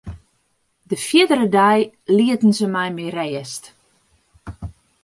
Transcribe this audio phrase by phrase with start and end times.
[0.89, 1.79] De fierdere dei
[2.17, 3.63] lieten se my mei rêst.